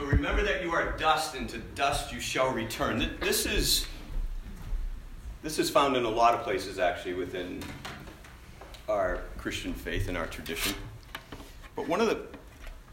[0.00, 3.06] So remember that you are dust, and to dust you shall return.
[3.20, 3.84] This is
[5.42, 7.62] this is found in a lot of places actually within
[8.88, 10.74] our Christian faith and our tradition.
[11.76, 12.22] But one of the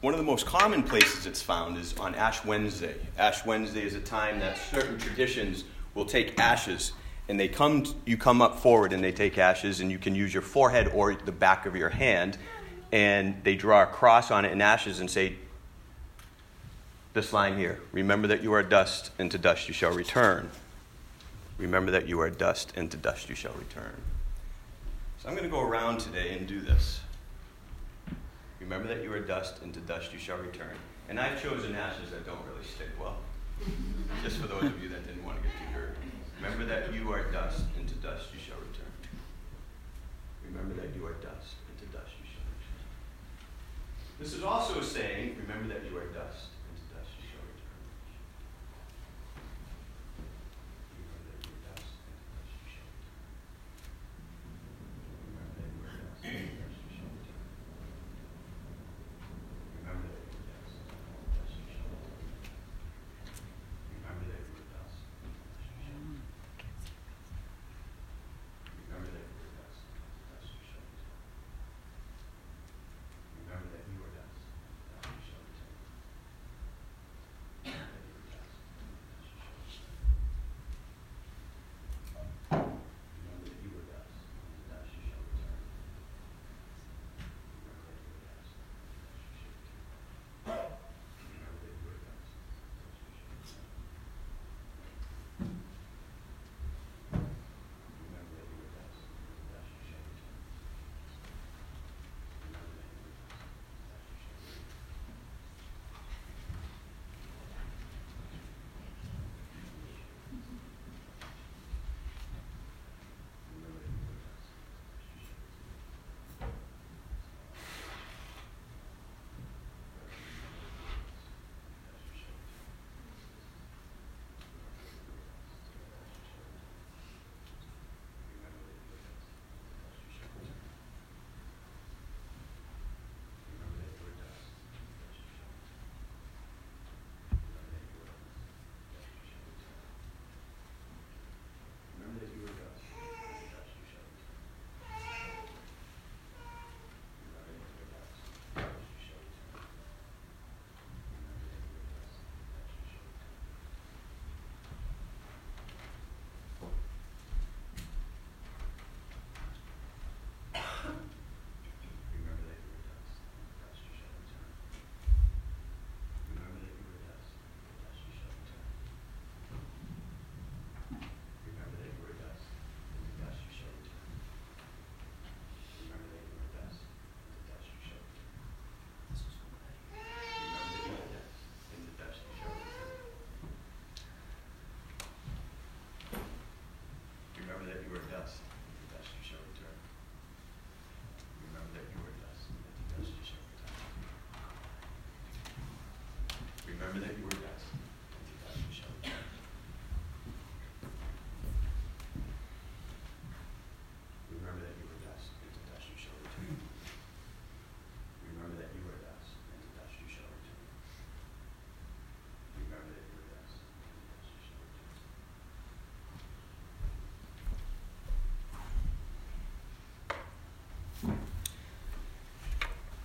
[0.02, 2.96] one of the most common places it's found is on Ash Wednesday.
[3.18, 5.64] Ash Wednesday is a time that certain traditions
[5.96, 6.92] will take ashes
[7.30, 10.34] and they come you come up forward and they take ashes and you can use
[10.34, 12.38] your forehead or the back of your hand
[12.92, 15.38] and they draw a cross on it in ashes and say
[17.18, 17.80] this line here.
[17.94, 20.52] Remember that you are dust and to dust you shall return.
[21.58, 24.00] Remember that you are dust and to dust you shall return.
[25.18, 27.02] So i'm going to go around today and do this.
[28.60, 30.76] Remember that you are dust and to dust you shall return.
[31.10, 33.18] And i've chosen ashes that don't really stick well.
[34.24, 35.98] Just for those of you that didn't want to get too dirty.
[36.40, 38.94] Remember that you are dust and to dust you shall return.
[40.46, 42.86] Remember that you are dust and to dust you shall return.
[44.20, 46.54] This is also saying remember that you are dust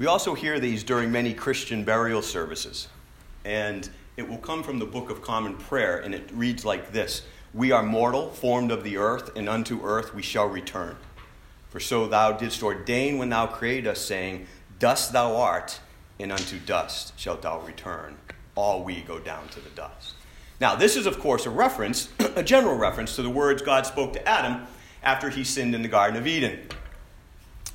[0.02, 2.88] We also hear these during many Christian burial services.
[3.44, 7.22] And it will come from the Book of Common Prayer, and it reads like this
[7.54, 10.96] We are mortal, formed of the earth, and unto earth we shall return.
[11.70, 14.48] For so thou didst ordain when thou created us, saying,
[14.80, 15.78] Dust thou art,
[16.19, 18.16] and unto dust shalt thou return.
[18.56, 20.14] All we go down to the dust.
[20.60, 24.14] Now, this is, of course, a reference, a general reference to the words God spoke
[24.14, 24.66] to Adam
[25.05, 26.58] after he sinned in the Garden of Eden.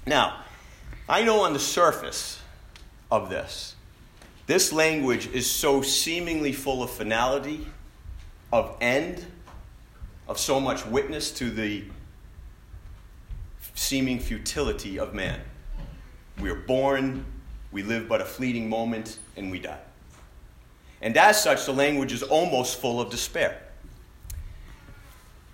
[0.06, 0.44] Now,
[1.10, 2.42] I know on the surface
[3.10, 3.76] of this,
[4.46, 7.66] this language is so seemingly full of finality,
[8.52, 9.26] of end,
[10.28, 11.86] of so much witness to the
[13.74, 15.40] seeming futility of man.
[16.42, 17.26] We are born,
[17.72, 19.80] we live but a fleeting moment, and we die.
[21.02, 23.62] And as such, the language is almost full of despair.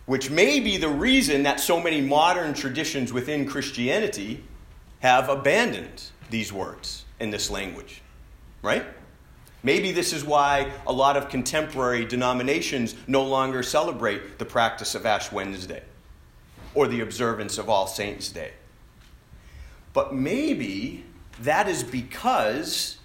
[0.05, 4.43] Which may be the reason that so many modern traditions within Christianity
[5.03, 8.01] have abandoned these words in this language,
[8.61, 8.85] right?
[9.61, 15.05] Maybe this is why a lot of contemporary denominations no longer celebrate the practice of
[15.05, 15.83] Ash Wednesday
[16.73, 18.51] or the observance of All Saints' Day.
[19.91, 21.03] But maybe
[21.41, 22.97] that is because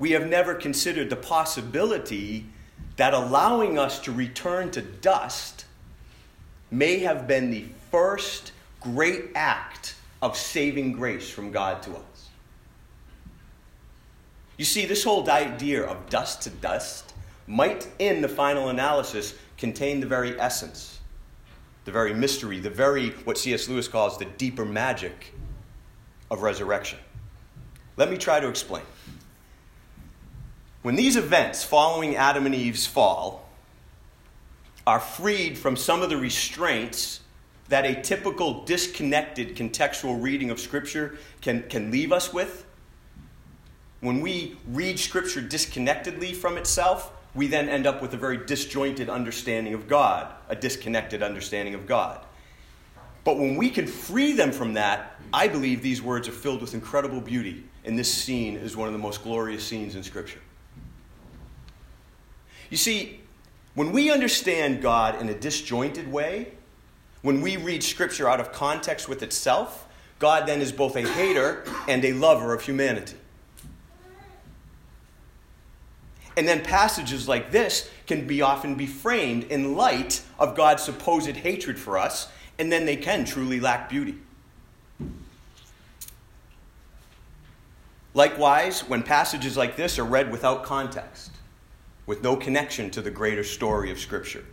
[0.00, 2.46] we have never considered the possibility
[2.96, 5.66] that allowing us to return to dust
[6.68, 8.50] may have been the first
[8.80, 12.28] great act of saving grace from God to us.
[14.56, 17.14] You see, this whole idea of dust to dust
[17.46, 20.98] might, in the final analysis, contain the very essence,
[21.84, 23.68] the very mystery, the very, what C.S.
[23.68, 25.32] Lewis calls the deeper magic
[26.30, 26.98] of resurrection.
[27.96, 28.84] Let me try to explain.
[30.82, 33.48] When these events following Adam and Eve's fall
[34.86, 37.20] are freed from some of the restraints
[37.68, 42.64] that a typical disconnected contextual reading of Scripture can, can leave us with,
[44.00, 49.10] when we read Scripture disconnectedly from itself, we then end up with a very disjointed
[49.10, 52.24] understanding of God, a disconnected understanding of God.
[53.24, 56.74] But when we can free them from that, I believe these words are filled with
[56.74, 60.40] incredible beauty, and this scene is one of the most glorious scenes in Scripture.
[62.70, 63.20] You see,
[63.74, 66.52] when we understand God in a disjointed way,
[67.22, 69.86] when we read Scripture out of context with itself,
[70.18, 73.16] God then is both a hater and a lover of humanity.
[76.36, 81.36] And then passages like this can be often be framed in light of God's supposed
[81.36, 84.16] hatred for us, and then they can truly lack beauty.
[88.14, 91.32] Likewise, when passages like this are read without context,
[92.06, 94.44] with no connection to the greater story of Scripture,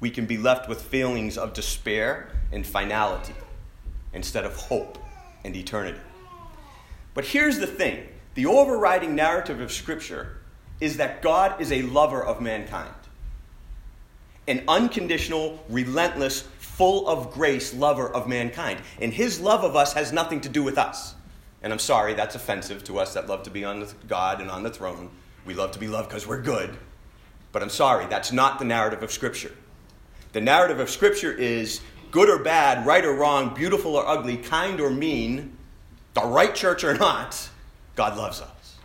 [0.00, 3.34] we can be left with feelings of despair and finality
[4.12, 4.98] instead of hope
[5.44, 6.00] and eternity.
[7.14, 10.38] But here's the thing the overriding narrative of Scripture
[10.80, 12.94] is that God is a lover of mankind,
[14.46, 18.80] an unconditional, relentless, full of grace lover of mankind.
[19.00, 21.14] And his love of us has nothing to do with us.
[21.62, 24.62] And I'm sorry, that's offensive to us that love to be on God and on
[24.62, 25.10] the throne.
[25.46, 26.76] We love to be loved because we're good.
[27.52, 29.52] But I'm sorry, that's not the narrative of Scripture.
[30.36, 31.80] The narrative of Scripture is
[32.10, 35.56] good or bad, right or wrong, beautiful or ugly, kind or mean,
[36.12, 37.48] the right church or not,
[37.94, 38.76] God loves us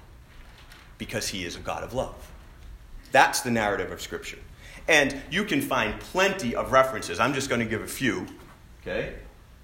[0.98, 2.32] because He is a God of love.
[3.12, 4.38] That's the narrative of Scripture.
[4.88, 7.20] And you can find plenty of references.
[7.20, 8.28] I'm just going to give a few,
[8.82, 9.16] okay?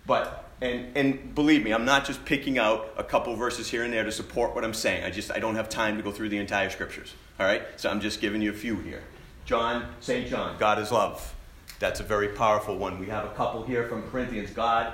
[0.05, 3.93] But and and believe me, I'm not just picking out a couple verses here and
[3.93, 5.05] there to support what I'm saying.
[5.05, 7.13] I just I don't have time to go through the entire scriptures.
[7.39, 7.63] All right?
[7.77, 9.03] So I'm just giving you a few here.
[9.45, 10.27] John, St.
[10.27, 11.33] John, God is love.
[11.79, 12.99] That's a very powerful one.
[12.99, 14.49] We have a couple here from Corinthians.
[14.51, 14.93] God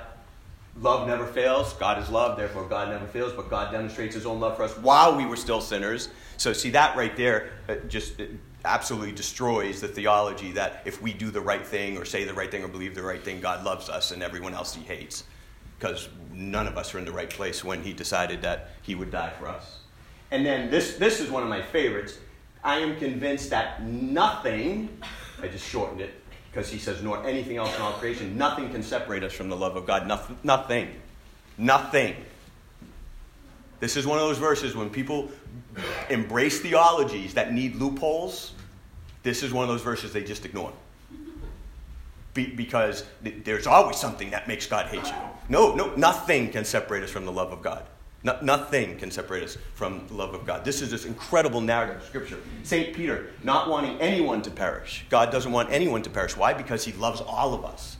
[0.80, 1.72] Love never fails.
[1.74, 3.32] God is love, therefore God never fails.
[3.32, 6.08] But God demonstrates His own love for us while we were still sinners.
[6.36, 8.20] So, see, that right there uh, just
[8.64, 12.50] absolutely destroys the theology that if we do the right thing or say the right
[12.50, 15.24] thing or believe the right thing, God loves us and everyone else He hates.
[15.78, 19.12] Because none of us are in the right place when He decided that He would
[19.12, 19.78] die for us.
[20.32, 22.18] And then this, this is one of my favorites.
[22.64, 24.88] I am convinced that nothing,
[25.40, 26.14] I just shortened it,
[26.54, 29.56] because he says, nor anything else in all creation, nothing can separate us from the
[29.56, 30.06] love of God.
[30.06, 30.38] Nothing.
[30.44, 30.88] Nothing.
[31.58, 32.14] Nothing.
[33.80, 35.32] This is one of those verses when people
[36.08, 38.52] embrace theologies that need loopholes.
[39.24, 40.72] This is one of those verses they just ignore.
[42.34, 45.14] Be, because there's always something that makes God hate you.
[45.48, 47.84] No, no, nothing can separate us from the love of God.
[48.24, 50.64] No, nothing can separate us from the love of God.
[50.64, 52.38] This is this incredible narrative of Scripture.
[52.62, 52.96] St.
[52.96, 55.04] Peter, not wanting anyone to perish.
[55.10, 56.34] God doesn't want anyone to perish.
[56.34, 56.54] Why?
[56.54, 57.98] Because he loves all of us,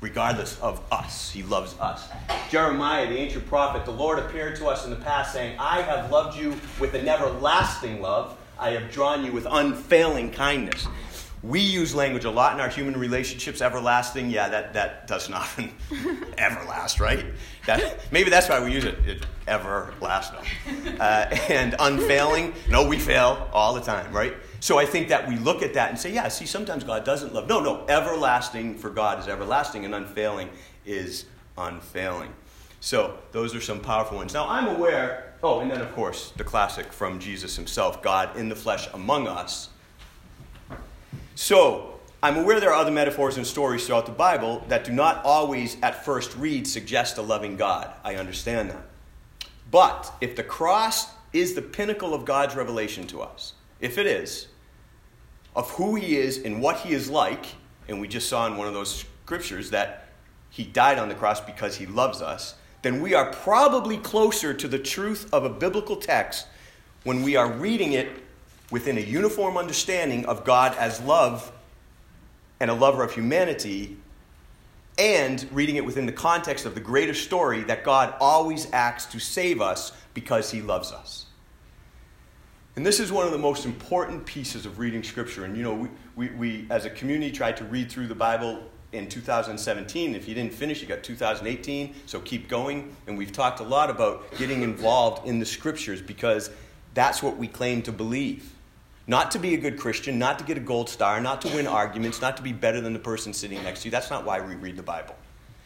[0.00, 1.30] regardless of us.
[1.30, 2.08] He loves us.
[2.50, 6.10] Jeremiah, the ancient prophet, the Lord appeared to us in the past saying, I have
[6.10, 8.38] loved you with an everlasting love.
[8.58, 10.88] I have drawn you with unfailing kindness.
[11.42, 13.60] We use language a lot in our human relationships.
[13.60, 15.72] Everlasting, yeah, that, that doesn't often
[16.38, 17.26] ever last, right?
[17.68, 20.40] That, maybe that's why we use it, it everlasting.
[20.98, 24.34] Uh, and unfailing, no, we fail all the time, right?
[24.60, 27.32] So I think that we look at that and say, yeah, see, sometimes God doesn't
[27.32, 27.48] love.
[27.48, 30.48] No, no, everlasting for God is everlasting, and unfailing
[30.84, 32.32] is unfailing.
[32.80, 34.34] So those are some powerful ones.
[34.34, 38.48] Now I'm aware, oh, and then of course, the classic from Jesus himself God in
[38.48, 39.68] the flesh among us
[41.38, 45.24] so, I'm aware there are other metaphors and stories throughout the Bible that do not
[45.24, 47.92] always, at first read, suggest a loving God.
[48.02, 48.82] I understand that.
[49.70, 54.48] But if the cross is the pinnacle of God's revelation to us, if it is,
[55.54, 57.46] of who He is and what He is like,
[57.86, 60.08] and we just saw in one of those scriptures that
[60.50, 64.66] He died on the cross because He loves us, then we are probably closer to
[64.66, 66.48] the truth of a biblical text
[67.04, 68.08] when we are reading it
[68.72, 71.52] within a uniform understanding of God as love
[72.60, 73.96] and a lover of humanity,
[74.98, 79.20] and reading it within the context of the greater story that God always acts to
[79.20, 81.26] save us because he loves us.
[82.74, 85.44] And this is one of the most important pieces of reading Scripture.
[85.44, 88.62] And you know, we, we, we as a community tried to read through the Bible
[88.92, 90.14] in 2017.
[90.14, 92.94] If you didn't finish, you got 2018, so keep going.
[93.06, 96.50] And we've talked a lot about getting involved in the Scriptures because
[96.94, 98.52] that's what we claim to believe.
[99.08, 101.66] Not to be a good Christian, not to get a gold star, not to win
[101.80, 103.90] arguments, not to be better than the person sitting next to you.
[103.90, 105.16] That's not why we read the Bible.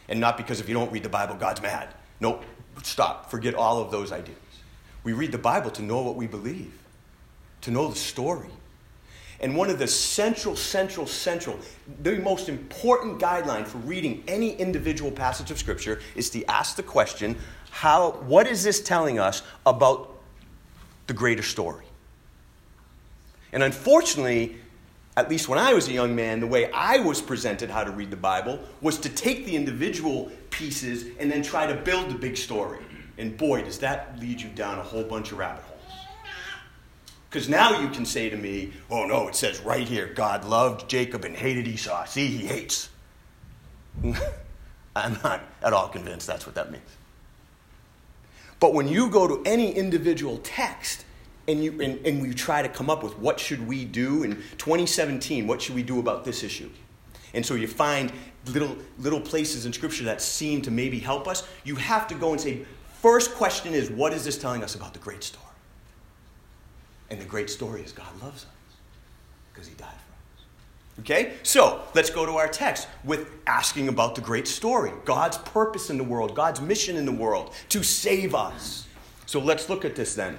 [0.07, 1.93] And not because if you don't read the Bible, God's mad.
[2.21, 2.43] Nope,
[2.81, 3.29] stop.
[3.29, 4.37] Forget all of those ideas.
[5.03, 6.73] We read the Bible to know what we believe,
[7.61, 8.49] to know the story.
[9.41, 11.59] And one of the central, central, central,
[12.01, 16.83] the most important guideline for reading any individual passage of Scripture is to ask the
[16.83, 17.35] question
[17.69, 20.17] how, what is this telling us about
[21.07, 21.83] the greater story?
[23.53, 24.57] And unfortunately,
[25.15, 27.91] at least when I was a young man, the way I was presented how to
[27.91, 32.15] read the Bible was to take the individual pieces and then try to build the
[32.15, 32.79] big story.
[33.19, 35.79] And boy, does that lead you down a whole bunch of rabbit holes.
[37.29, 40.89] Because now you can say to me, oh no, it says right here, God loved
[40.89, 42.05] Jacob and hated Esau.
[42.05, 42.89] See, he hates.
[44.95, 46.83] I'm not at all convinced that's what that means.
[48.59, 51.05] But when you go to any individual text
[51.47, 54.35] and, you, and, and we try to come up with what should we do in
[54.57, 56.69] 2017 what should we do about this issue?
[57.33, 58.11] And so you find
[58.47, 61.47] little little places in scripture that seem to maybe help us.
[61.63, 62.65] You have to go and say
[63.01, 65.43] first question is what is this telling us about the great story?
[67.09, 68.77] And the great story is god loves us
[69.51, 70.99] because he died for us.
[70.99, 71.33] Okay?
[71.43, 75.97] So let's go to our text with asking about the great story god's purpose in
[75.97, 78.87] the world god's mission in the world to save us.
[79.25, 80.37] So let's look at this then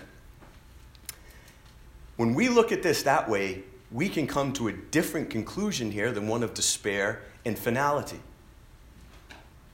[2.17, 6.13] when we look at this that way, we can come to a different conclusion here
[6.13, 8.21] than one of despair and finality.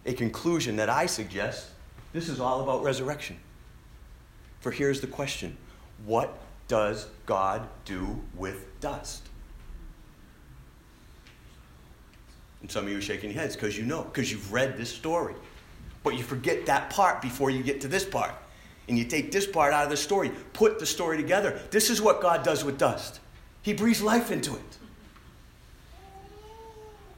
[0.07, 1.69] A conclusion that I suggest
[2.13, 3.39] this is all about resurrection.
[4.61, 5.57] For here's the question
[6.05, 9.23] What does God do with dust?
[12.63, 14.91] And some of you are shaking your heads because you know, because you've read this
[14.91, 15.35] story.
[16.03, 18.35] But you forget that part before you get to this part
[18.91, 21.61] and you take this part out of the story, put the story together.
[21.71, 23.21] This is what God does with dust.
[23.63, 24.79] He breathes life into it.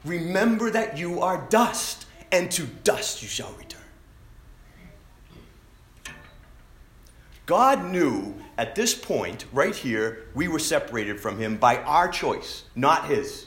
[0.05, 3.81] Remember that you are dust, and to dust you shall return.
[7.47, 12.65] God knew at this point, right here, we were separated from Him by our choice,
[12.77, 13.47] not His.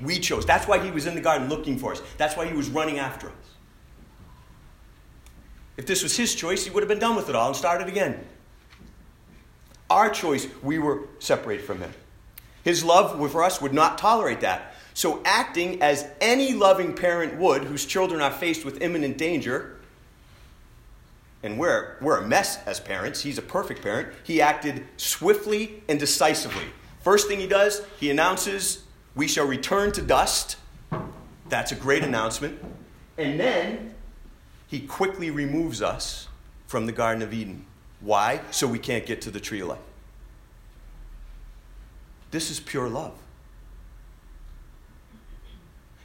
[0.00, 0.44] We chose.
[0.44, 2.02] That's why He was in the garden looking for us.
[2.18, 3.34] That's why He was running after us.
[5.82, 7.88] If this was his choice, he would have been done with it all and started
[7.88, 8.24] again.
[9.90, 11.92] Our choice, we were separated from him.
[12.62, 14.76] His love for us would not tolerate that.
[14.94, 19.80] So, acting as any loving parent would, whose children are faced with imminent danger,
[21.42, 25.98] and we're, we're a mess as parents, he's a perfect parent, he acted swiftly and
[25.98, 26.66] decisively.
[27.00, 28.84] First thing he does, he announces,
[29.16, 30.58] We shall return to dust.
[31.48, 32.64] That's a great announcement.
[33.18, 33.96] And then
[34.72, 36.28] he quickly removes us
[36.66, 37.66] from the Garden of Eden.
[38.00, 38.40] Why?
[38.50, 39.78] So we can't get to the tree of life.
[42.30, 43.12] This is pure love.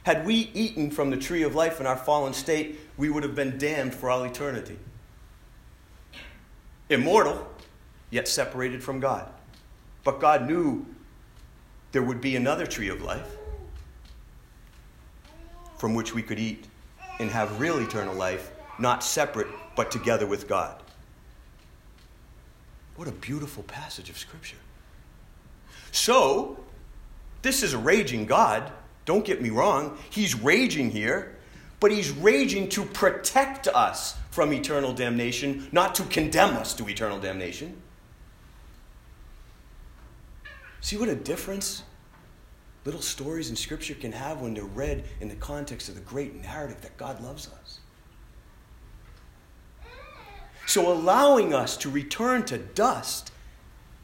[0.02, 3.34] Had we eaten from the tree of life in our fallen state, we would have
[3.34, 4.78] been damned for all eternity.
[6.90, 7.48] Immortal,
[8.10, 9.30] yet separated from God.
[10.04, 10.84] But God knew
[11.92, 13.34] there would be another tree of life
[15.78, 16.66] from which we could eat
[17.18, 20.82] and have real eternal life not separate, but together with God.
[22.96, 24.56] What a beautiful passage of Scripture.
[25.92, 26.58] So,
[27.42, 28.72] this is a raging God.
[29.04, 29.96] Don't get me wrong.
[30.10, 31.36] He's raging here,
[31.80, 37.18] but he's raging to protect us from eternal damnation, not to condemn us to eternal
[37.18, 37.80] damnation.
[40.80, 41.82] See what a difference
[42.84, 46.34] little stories in Scripture can have when they're read in the context of the great
[46.34, 47.80] narrative that God loves us.
[50.68, 53.32] So allowing us to return to dust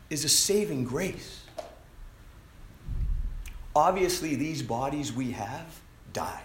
[0.08, 1.42] is a saving grace.
[3.76, 5.66] Obviously, these bodies we have
[6.14, 6.40] die.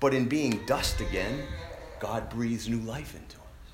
[0.00, 1.42] But in being dust again,
[2.00, 3.72] God breathes new life into us,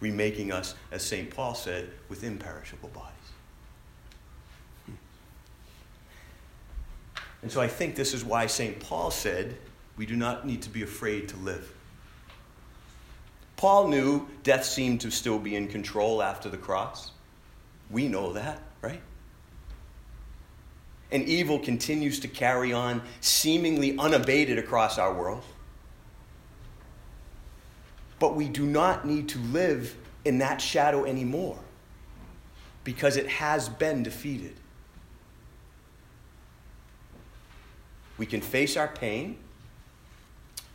[0.00, 1.28] remaking us, as St.
[1.28, 3.10] Paul said, with imperishable bodies.
[7.42, 8.80] And so I think this is why St.
[8.80, 9.58] Paul said
[9.98, 11.73] we do not need to be afraid to live.
[13.56, 17.12] Paul knew death seemed to still be in control after the cross.
[17.90, 19.00] We know that, right?
[21.12, 25.44] And evil continues to carry on seemingly unabated across our world.
[28.18, 31.58] But we do not need to live in that shadow anymore
[32.82, 34.54] because it has been defeated.
[38.18, 39.38] We can face our pain,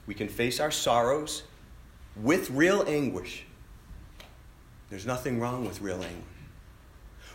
[0.05, 1.43] we can face our sorrows
[2.21, 3.45] with real anguish.
[4.89, 6.25] There's nothing wrong with real anguish.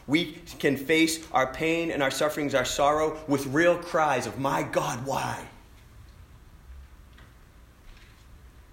[0.06, 4.62] We can face our pain and our sufferings, our sorrow, with real cries of, My
[4.62, 5.42] God, why?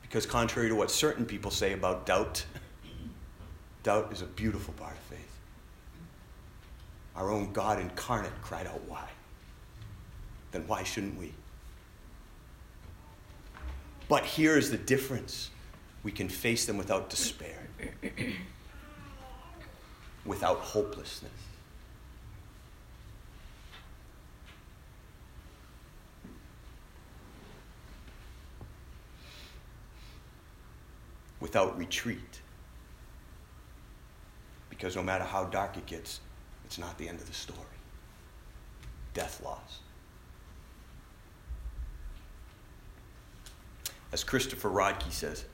[0.02, 2.44] Because, contrary to what certain people say about doubt,
[3.84, 5.40] doubt is a beautiful part of faith.
[7.16, 9.08] Our own God incarnate cried out, Why?
[10.52, 11.34] Then why shouldn't we?
[14.10, 15.50] But here's the difference
[16.04, 17.68] we can face them without despair,
[20.26, 21.32] without hopelessness.
[31.40, 32.42] Without retreat.
[34.70, 36.20] Because no matter how dark it gets,
[36.66, 37.60] it's not the end of the story.
[39.14, 39.80] Death loss.
[44.12, 45.46] As Christopher Rodkey says,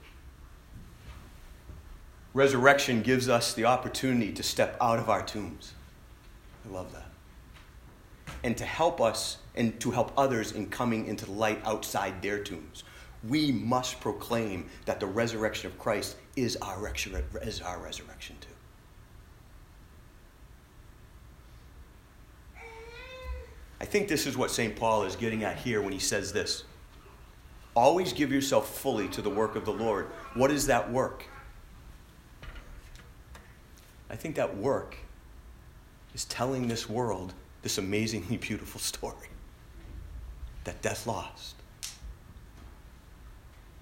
[2.33, 5.73] resurrection gives us the opportunity to step out of our tombs.
[6.67, 7.09] I love that.
[8.43, 12.43] And to help us and to help others in coming into the light outside their
[12.43, 12.83] tombs.
[13.27, 16.93] We must proclaim that the resurrection of Christ is our,
[17.41, 18.47] is our resurrection too.
[23.79, 24.75] I think this is what St.
[24.75, 26.63] Paul is getting at here when he says this.
[27.75, 30.07] Always give yourself fully to the work of the Lord.
[30.33, 31.25] What is that work?
[34.09, 34.95] I think that work
[36.13, 39.27] is telling this world this amazingly beautiful story
[40.63, 41.55] that death lost,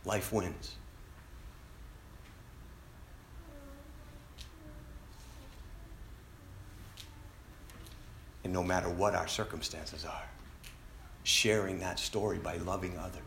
[0.05, 0.75] life wins.
[8.43, 10.29] And no matter what our circumstances are,
[11.23, 13.23] sharing that story by loving others.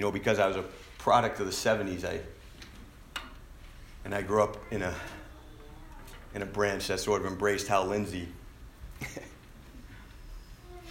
[0.00, 0.64] You know, because I was a
[0.96, 2.20] product of the 70s, I,
[4.06, 4.94] and I grew up in a,
[6.34, 8.26] in a branch that sort of embraced Hal Lindsey.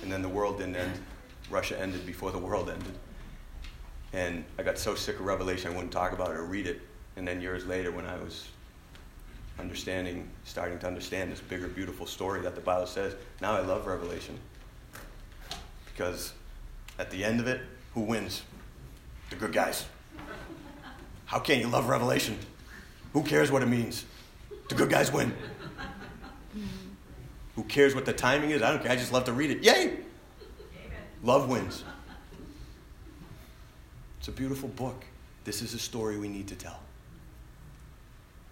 [0.04, 0.93] and then the world didn't end.
[1.50, 2.93] Russia ended before the world ended.
[4.13, 6.80] And I got so sick of Revelation, I wouldn't talk about it or read it.
[7.15, 8.48] And then years later, when I was
[9.58, 13.88] understanding, starting to understand this bigger, beautiful story that the Bible says, now I love
[13.88, 14.38] Revelation.
[15.88, 16.34] Because
[17.00, 17.62] at the end of it,
[17.95, 18.43] who wins?
[19.30, 19.86] The good guys.
[21.26, 22.38] How can you love Revelation?
[23.13, 24.06] Who cares what it means?
[24.70, 25.34] The good guys win.
[27.56, 28.62] Who cares what the timing is?
[28.62, 28.92] I don't care.
[28.92, 29.63] I just love to read it.
[29.63, 29.98] Yay!
[31.24, 31.84] Love wins.
[34.20, 35.06] It's a beautiful book.
[35.44, 36.80] This is a story we need to tell.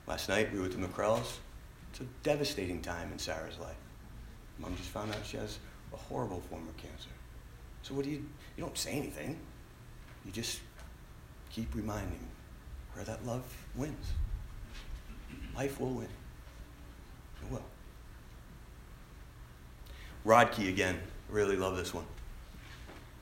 [0.07, 1.37] Last night we were at the McCrells.
[1.91, 3.75] It's a devastating time in Sarah's life.
[4.59, 5.59] Mom just found out she has
[5.93, 7.09] a horrible form of cancer.
[7.81, 9.37] So what do you you don't say anything.
[10.25, 10.59] You just
[11.57, 12.19] keep reminding
[12.93, 13.41] where that love
[13.75, 14.11] wins.
[15.55, 16.07] Life will win.
[17.41, 17.63] It will.
[20.23, 20.99] Rodkey again.
[21.29, 22.05] Really love this one.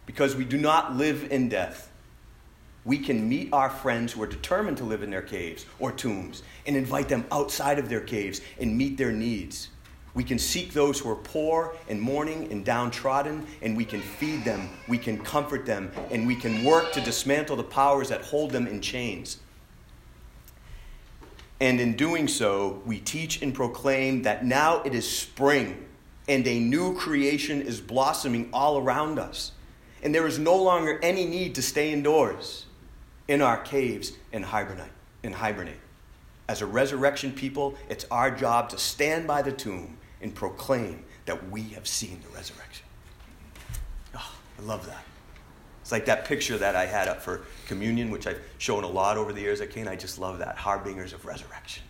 [0.05, 1.89] Because we do not live in death,
[2.83, 6.43] we can meet our friends who are determined to live in their caves or tombs
[6.67, 9.69] and invite them outside of their caves and meet their needs.
[10.15, 14.45] We can seek those who are poor and mourning and downtrodden, and we can feed
[14.45, 18.51] them, we can comfort them, and we can work to dismantle the powers that hold
[18.51, 19.39] them in chains.
[21.59, 25.85] And in doing so, we teach and proclaim that now it is spring
[26.27, 29.51] and a new creation is blossoming all around us.
[30.01, 32.65] And there is no longer any need to stay indoors
[33.27, 34.91] in our caves and hibernate.
[35.23, 35.79] And hibernate.
[36.47, 41.51] As a resurrection people, it's our job to stand by the tomb and proclaim that
[41.51, 42.83] we have seen the resurrection.
[44.17, 45.05] Oh, I love that.
[45.81, 49.17] It's like that picture that I had up for communion, which I've shown a lot
[49.17, 49.87] over the years at Cain.
[49.87, 50.57] I just love that.
[50.57, 51.83] Harbingers of resurrection.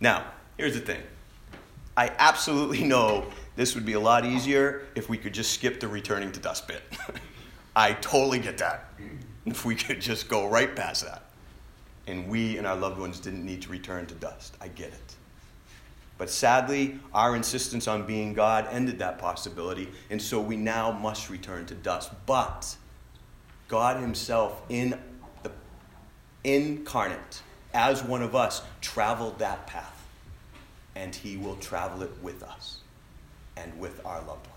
[0.00, 0.24] Now,
[0.56, 1.02] here's the thing
[1.98, 5.88] I absolutely know this would be a lot easier if we could just skip the
[5.88, 6.82] returning to dust bit.
[7.76, 8.86] I totally get that.
[9.44, 11.24] If we could just go right past that.
[12.06, 14.56] And we and our loved ones didn't need to return to dust.
[14.62, 15.15] I get it.
[16.18, 21.28] But sadly, our insistence on being God ended that possibility, and so we now must
[21.28, 22.10] return to dust.
[22.24, 22.76] But
[23.68, 24.98] God Himself, in
[25.42, 25.50] the
[26.42, 27.42] incarnate,
[27.74, 30.06] as one of us, traveled that path,
[30.94, 32.78] and He will travel it with us
[33.56, 34.52] and with our loved ones.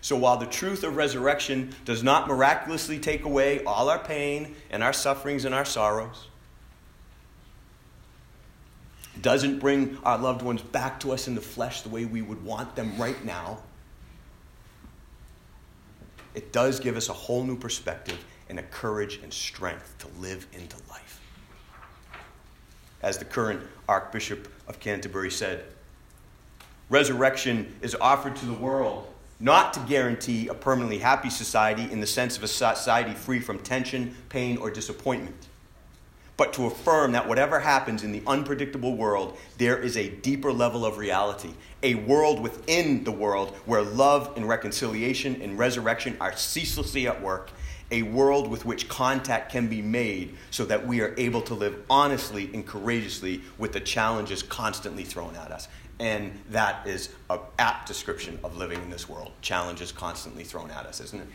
[0.00, 4.84] So while the truth of resurrection does not miraculously take away all our pain and
[4.84, 6.28] our sufferings and our sorrows,
[9.22, 12.42] doesn't bring our loved ones back to us in the flesh the way we would
[12.44, 13.58] want them right now,
[16.34, 20.46] it does give us a whole new perspective and a courage and strength to live
[20.52, 21.20] into life.
[23.02, 25.64] As the current Archbishop of Canterbury said,
[26.90, 32.06] resurrection is offered to the world not to guarantee a permanently happy society in the
[32.06, 35.47] sense of a society free from tension, pain, or disappointment
[36.38, 40.86] but to affirm that whatever happens in the unpredictable world, there is a deeper level
[40.86, 47.08] of reality, a world within the world where love and reconciliation and resurrection are ceaselessly
[47.08, 47.50] at work,
[47.90, 51.82] a world with which contact can be made so that we are able to live
[51.90, 55.66] honestly and courageously with the challenges constantly thrown at us.
[55.98, 60.86] And that is an apt description of living in this world challenges constantly thrown at
[60.86, 61.28] us, isn't it?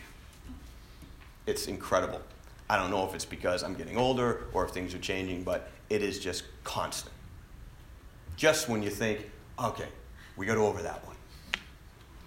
[1.46, 2.22] It's incredible.
[2.68, 5.70] I don't know if it's because I'm getting older or if things are changing, but
[5.90, 7.12] it is just constant.
[8.36, 9.30] Just when you think,
[9.62, 9.88] okay,
[10.36, 11.16] we got over that one.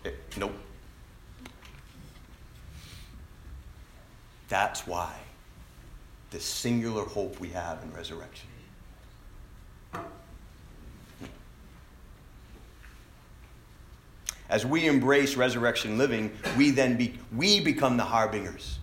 [0.03, 0.53] It, nope.
[4.47, 5.13] That's why
[6.29, 8.47] the singular hope we have in resurrection.
[14.49, 18.79] As we embrace resurrection living, we then be, we become the harbingers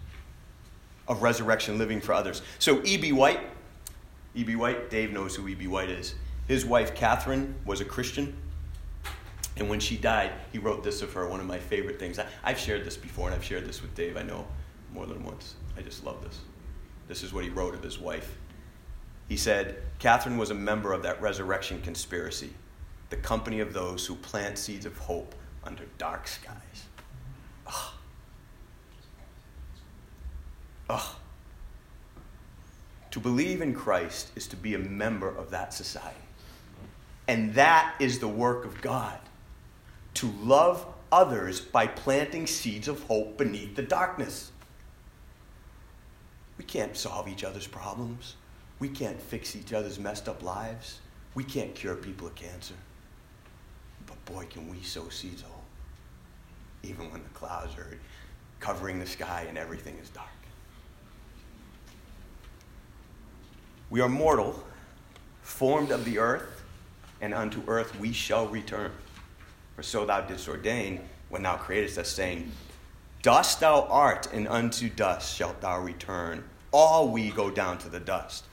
[1.09, 2.43] of resurrection living for others.
[2.59, 3.13] So, E.B.
[3.13, 3.41] White,
[4.35, 4.57] E.B.
[4.57, 5.67] White, Dave knows who E.B.
[5.67, 6.15] White is.
[6.49, 8.37] His wife, Katharine, was a Christian.
[9.57, 12.19] And when she died, he wrote this of her, one of my favorite things.
[12.19, 14.47] I, have shared this before, and I've shared this with Dave, I know,
[14.93, 15.55] more than once.
[15.77, 16.41] I just love this.
[17.07, 18.37] This is what he wrote of his wife.
[19.29, 22.51] He said, Katharine was a member of that resurrection conspiracy,
[23.11, 26.85] the company of those who plant seeds of hope under dark skies.
[30.89, 31.17] Ugh.
[33.11, 36.17] To believe in Christ is to be a member of that society.
[37.29, 39.19] And that is the work of God
[40.15, 44.53] to love others by planting seeds of hope beneath the darkness.
[46.59, 48.37] We can't solve each other's problems.
[48.79, 51.01] We can't fix each other's messed up lives.
[51.35, 52.75] We can't cure people of cancer.
[54.07, 55.65] But boy, can we sow seeds of hope,
[56.83, 57.99] even when the clouds are
[58.61, 60.29] covering the sky and everything is dark.
[63.91, 64.63] We are mortal,
[65.43, 66.63] formed of the earth,
[67.21, 68.91] and unto earth we shall return.
[69.77, 72.51] For so thou didst ordain when thou createst us, saying,
[73.23, 76.45] Dust thou art, and unto dust shalt thou return.
[76.73, 78.45] All we go down to the dust.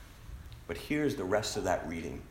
[0.66, 2.22] But here's the rest of that reading.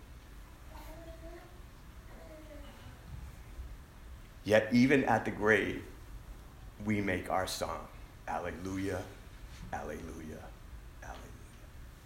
[4.44, 5.84] Yet, even at the grave,
[6.84, 7.88] we make our song
[8.28, 9.04] Alleluia,
[9.72, 10.31] Alleluia,